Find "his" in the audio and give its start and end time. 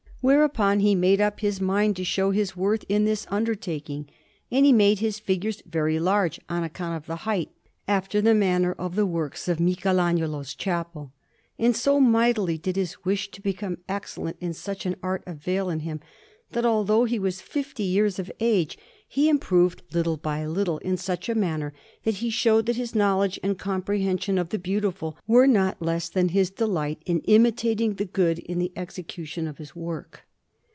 1.39-1.59, 2.29-2.55, 4.99-5.17, 12.75-13.03, 22.77-22.95, 26.29-26.49, 29.57-29.75